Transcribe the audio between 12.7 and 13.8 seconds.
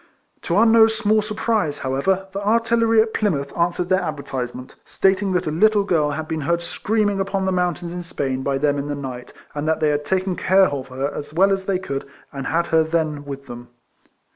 her then with them.